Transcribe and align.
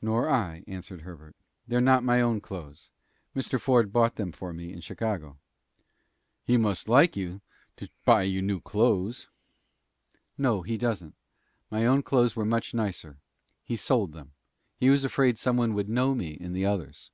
"Nor 0.00 0.28
I," 0.28 0.64
answered 0.66 1.02
Herbert. 1.02 1.36
"They're 1.68 1.80
not 1.80 2.02
my 2.02 2.20
own 2.20 2.40
clothes. 2.40 2.90
Mr. 3.32 3.60
Ford 3.60 3.92
bought 3.92 4.16
them 4.16 4.32
for 4.32 4.52
me 4.52 4.72
in 4.72 4.80
Chicago." 4.80 5.38
"He 6.42 6.56
must 6.56 6.88
like 6.88 7.16
you, 7.16 7.42
to 7.76 7.88
buy 8.04 8.24
you 8.24 8.42
new 8.42 8.60
clothes." 8.60 9.28
"No, 10.36 10.62
he 10.62 10.76
doesn't. 10.76 11.14
My 11.70 11.86
own 11.86 12.02
clothes 12.02 12.34
were 12.34 12.44
much 12.44 12.74
nicer. 12.74 13.18
He 13.62 13.76
sold 13.76 14.12
them. 14.14 14.32
He 14.80 14.90
was 14.90 15.04
afraid 15.04 15.38
some 15.38 15.56
one 15.58 15.74
would 15.74 15.88
know 15.88 16.12
me 16.12 16.30
in 16.32 16.54
the 16.54 16.66
others." 16.66 17.12